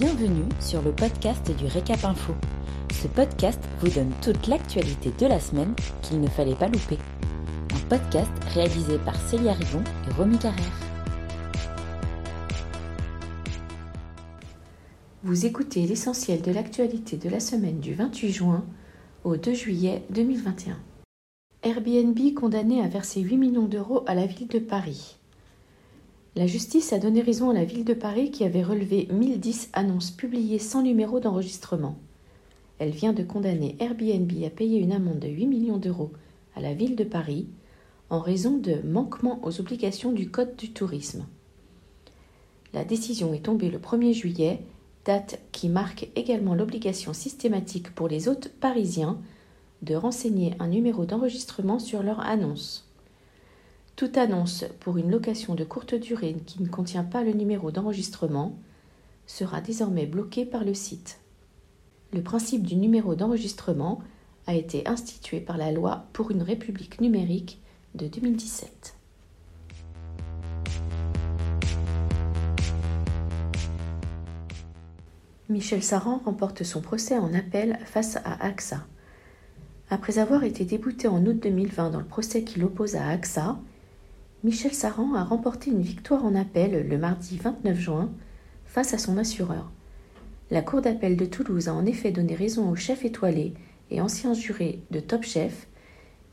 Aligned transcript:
Bienvenue 0.00 0.48
sur 0.60 0.80
le 0.80 0.92
podcast 0.92 1.54
du 1.58 1.66
Récap 1.66 2.02
Info. 2.06 2.32
Ce 2.90 3.06
podcast 3.06 3.60
vous 3.80 3.90
donne 3.90 4.10
toute 4.22 4.46
l'actualité 4.46 5.12
de 5.18 5.26
la 5.26 5.38
semaine 5.38 5.74
qu'il 6.00 6.22
ne 6.22 6.26
fallait 6.26 6.54
pas 6.54 6.68
louper. 6.68 6.96
Un 7.74 7.86
podcast 7.86 8.30
réalisé 8.54 8.96
par 8.96 9.14
Célia 9.16 9.52
Rivon 9.52 9.84
et 10.08 10.14
Romy 10.14 10.38
Carrère. 10.38 10.80
Vous 15.22 15.44
écoutez 15.44 15.86
l'essentiel 15.86 16.40
de 16.40 16.50
l'actualité 16.50 17.18
de 17.18 17.28
la 17.28 17.38
semaine 17.38 17.80
du 17.80 17.92
28 17.92 18.32
juin 18.32 18.64
au 19.24 19.36
2 19.36 19.52
juillet 19.52 20.02
2021. 20.08 20.78
Airbnb 21.62 22.18
condamné 22.34 22.80
à 22.80 22.88
verser 22.88 23.20
8 23.20 23.36
millions 23.36 23.68
d'euros 23.68 24.02
à 24.06 24.14
la 24.14 24.24
ville 24.24 24.48
de 24.48 24.60
Paris. 24.60 25.19
La 26.36 26.46
justice 26.46 26.92
a 26.92 27.00
donné 27.00 27.22
raison 27.22 27.50
à 27.50 27.54
la 27.54 27.64
ville 27.64 27.84
de 27.84 27.92
Paris 27.92 28.30
qui 28.30 28.44
avait 28.44 28.62
relevé 28.62 29.08
1010 29.10 29.70
annonces 29.72 30.12
publiées 30.12 30.60
sans 30.60 30.82
numéro 30.82 31.18
d'enregistrement. 31.18 31.96
Elle 32.78 32.92
vient 32.92 33.12
de 33.12 33.24
condamner 33.24 33.76
Airbnb 33.80 34.30
à 34.44 34.50
payer 34.50 34.78
une 34.78 34.92
amende 34.92 35.18
de 35.18 35.28
8 35.28 35.46
millions 35.46 35.78
d'euros 35.78 36.12
à 36.54 36.60
la 36.60 36.72
ville 36.72 36.94
de 36.94 37.02
Paris 37.02 37.48
en 38.10 38.20
raison 38.20 38.56
de 38.56 38.76
manquements 38.84 39.40
aux 39.42 39.60
obligations 39.60 40.12
du 40.12 40.30
Code 40.30 40.54
du 40.54 40.70
tourisme. 40.70 41.26
La 42.72 42.84
décision 42.84 43.34
est 43.34 43.44
tombée 43.44 43.70
le 43.70 43.78
1er 43.78 44.12
juillet, 44.12 44.62
date 45.04 45.40
qui 45.50 45.68
marque 45.68 46.08
également 46.14 46.54
l'obligation 46.54 47.12
systématique 47.12 47.92
pour 47.92 48.06
les 48.06 48.28
hôtes 48.28 48.52
parisiens 48.60 49.18
de 49.82 49.96
renseigner 49.96 50.54
un 50.60 50.68
numéro 50.68 51.06
d'enregistrement 51.06 51.80
sur 51.80 52.04
leur 52.04 52.20
annonce. 52.20 52.89
Toute 54.00 54.16
annonce 54.16 54.64
pour 54.80 54.96
une 54.96 55.10
location 55.10 55.54
de 55.54 55.62
courte 55.62 55.94
durée 55.94 56.34
qui 56.46 56.62
ne 56.62 56.68
contient 56.68 57.04
pas 57.04 57.22
le 57.22 57.32
numéro 57.32 57.70
d'enregistrement 57.70 58.58
sera 59.26 59.60
désormais 59.60 60.06
bloquée 60.06 60.46
par 60.46 60.64
le 60.64 60.72
site. 60.72 61.20
Le 62.14 62.22
principe 62.22 62.62
du 62.62 62.76
numéro 62.76 63.14
d'enregistrement 63.14 64.00
a 64.46 64.54
été 64.54 64.88
institué 64.88 65.38
par 65.38 65.58
la 65.58 65.70
loi 65.70 66.06
pour 66.14 66.30
une 66.30 66.40
république 66.40 67.02
numérique 67.02 67.60
de 67.94 68.06
2017. 68.06 68.94
Michel 75.50 75.82
Saran 75.82 76.22
remporte 76.24 76.62
son 76.62 76.80
procès 76.80 77.18
en 77.18 77.34
appel 77.34 77.78
face 77.84 78.16
à 78.24 78.42
AXA. 78.42 78.86
Après 79.90 80.18
avoir 80.18 80.44
été 80.44 80.64
débouté 80.64 81.06
en 81.06 81.22
août 81.26 81.38
2020 81.38 81.90
dans 81.90 81.98
le 81.98 82.06
procès 82.06 82.44
qui 82.44 82.60
l'oppose 82.60 82.96
à 82.96 83.06
AXA, 83.06 83.58
Michel 84.42 84.72
Saran 84.72 85.14
a 85.14 85.22
remporté 85.22 85.70
une 85.70 85.82
victoire 85.82 86.24
en 86.24 86.34
appel 86.34 86.88
le 86.88 86.96
mardi 86.96 87.36
29 87.36 87.78
juin 87.78 88.10
face 88.64 88.94
à 88.94 88.98
son 88.98 89.18
assureur. 89.18 89.70
La 90.50 90.62
Cour 90.62 90.80
d'appel 90.80 91.18
de 91.18 91.26
Toulouse 91.26 91.68
a 91.68 91.74
en 91.74 91.84
effet 91.84 92.10
donné 92.10 92.34
raison 92.34 92.70
au 92.70 92.74
chef 92.74 93.04
étoilé 93.04 93.52
et 93.90 94.00
ancien 94.00 94.32
juré 94.32 94.80
de 94.90 94.98
Top 94.98 95.24
Chef 95.24 95.66